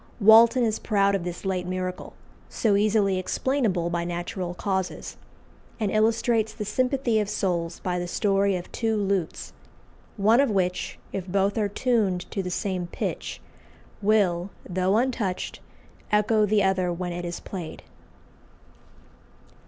Walton 0.19 0.63
is 0.63 0.79
proud 0.79 1.13
of 1.13 1.23
this 1.23 1.45
late 1.45 1.67
miracle, 1.67 2.13
so 2.49 2.75
easily 2.75 3.19
explainable 3.19 3.91
by 3.91 4.03
natural 4.03 4.55
causes; 4.55 5.15
and 5.79 5.91
illustrates 5.91 6.55
the 6.55 6.65
sympathy 6.65 7.19
of 7.19 7.29
souls 7.29 7.79
by 7.81 7.99
the 7.99 8.07
story 8.07 8.55
of 8.55 8.71
two 8.71 8.97
lutes, 8.97 9.53
one 10.17 10.39
of 10.39 10.49
which, 10.49 10.97
if 11.13 11.27
both 11.27 11.55
are 11.55 11.69
tuned 11.69 12.21
to 12.31 12.41
the 12.41 12.49
same 12.49 12.87
pitch, 12.87 13.41
will, 14.01 14.49
though 14.67 14.97
untouched, 14.97 15.59
echo 16.11 16.47
the 16.47 16.63
other 16.63 16.91
when 16.91 17.13
it 17.13 17.23
is 17.23 17.39
played. 17.39 17.83